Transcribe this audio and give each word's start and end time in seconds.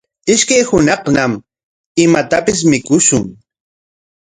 Ishkay 0.33 0.61
hunaqñam 0.69 1.33
imatapis 2.03 2.59
mikuntsu. 2.71 3.17